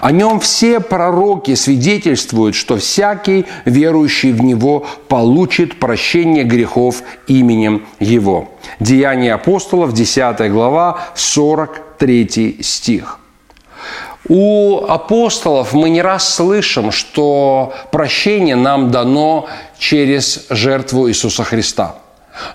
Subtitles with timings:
[0.00, 8.48] О нем все пророки свидетельствуют, что всякий верующий в Него получит прощение грехов именем Его.
[8.80, 13.18] Деяния апостолов, 10 глава, 43 стих.
[14.28, 21.96] У апостолов мы не раз слышим, что прощение нам дано через жертву Иисуса Христа.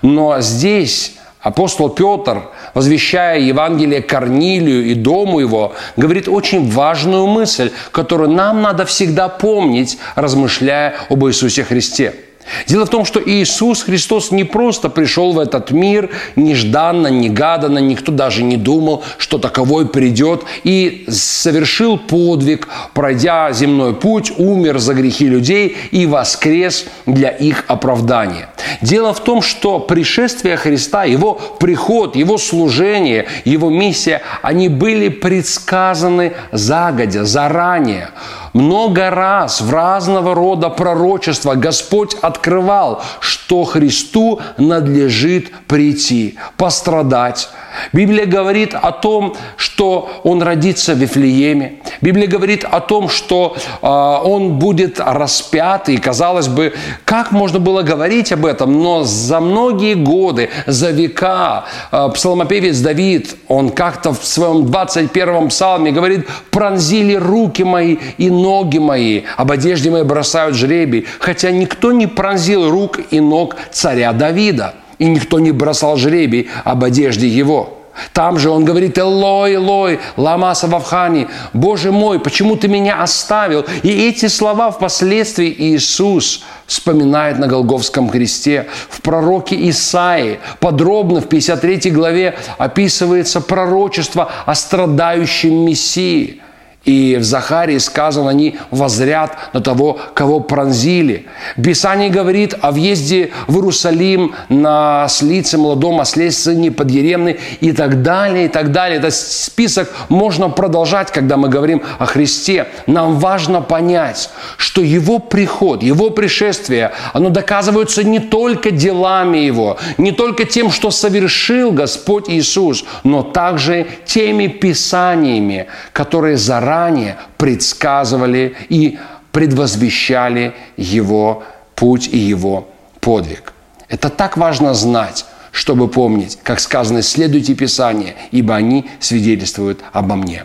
[0.02, 8.30] Но здесь Апостол Петр, возвещая Евангелие Корнилию и дому его, говорит очень важную мысль, которую
[8.30, 12.14] нам надо всегда помнить, размышляя об Иисусе Христе–
[12.66, 18.12] Дело в том, что Иисус Христос не просто пришел в этот мир нежданно, негаданно, никто
[18.12, 25.26] даже не думал, что таковой придет, и совершил подвиг, пройдя земной путь, умер за грехи
[25.26, 28.48] людей и воскрес для их оправдания.
[28.80, 36.32] Дело в том, что пришествие Христа, Его приход, Его служение, Его миссия, они были предсказаны
[36.52, 38.10] загодя, заранее.
[38.56, 47.50] Много раз в разного рода пророчества Господь открывал, что Христу надлежит прийти, пострадать,
[47.92, 51.74] Библия говорит о том, что он родится в Вифлееме.
[52.00, 55.88] Библия говорит о том, что э, он будет распят.
[55.88, 58.82] И, казалось бы, как можно было говорить об этом?
[58.82, 65.92] Но за многие годы, за века э, псалмопевец Давид, он как-то в своем 21-м псалме
[65.92, 71.06] говорит, пронзили руки мои и ноги мои, об одежде моей бросают жребий.
[71.18, 76.84] Хотя никто не пронзил рук и ног царя Давида– и никто не бросал жребий об
[76.84, 77.76] одежде его.
[78.12, 83.64] Там же он говорит, Элой, Элой, ламаса вавхани, Боже мой, почему ты меня оставил?
[83.82, 88.66] И эти слова впоследствии Иисус вспоминает на Голговском кресте.
[88.90, 96.42] В пророке Исаии подробно в 53 главе описывается пророчество о страдающем Мессии–
[96.86, 101.26] и в Захарии сказано, они возрят на того, кого пронзили.
[101.62, 108.46] Писание говорит о въезде в Иерусалим на слице молодом осле, сыне подъеремной и так далее,
[108.46, 108.98] и так далее.
[108.98, 112.68] Этот список можно продолжать, когда мы говорим о Христе.
[112.86, 120.12] Нам важно понять, что Его приход, Его пришествие, оно доказывается не только делами Его, не
[120.12, 128.98] только тем, что совершил Господь Иисус, но также теми писаниями, которые заранее заранее предсказывали и
[129.32, 131.42] предвозвещали его
[131.74, 132.68] путь и его
[133.00, 133.52] подвиг.
[133.88, 140.44] Это так важно знать, чтобы помнить, как сказано, следуйте Писание, ибо они свидетельствуют обо мне.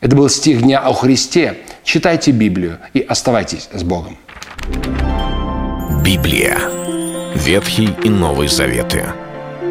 [0.00, 1.54] Это был стих дня о Христе.
[1.84, 4.16] Читайте Библию и оставайтесь с Богом.
[6.04, 6.58] Библия.
[7.34, 9.04] Ветхий и Новый Заветы.